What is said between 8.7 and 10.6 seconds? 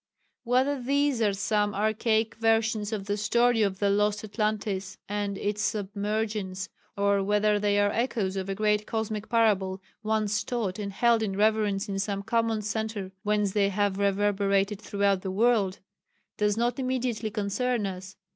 cosmic parable once